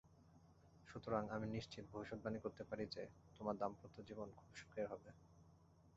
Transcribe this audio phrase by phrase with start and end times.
[0.87, 3.03] সুতরাং আমি নিশ্চিত ভবিষ্যদ্বাণী করতে পারি যে,
[3.35, 5.09] তোমার দাম্পত্য-জীবন খুব সুখের হবে।